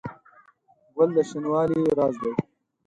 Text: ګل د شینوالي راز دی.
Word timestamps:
ګل 0.95 1.09
د 1.15 1.17
شینوالي 1.29 1.81
راز 1.97 2.15
دی. 2.21 2.31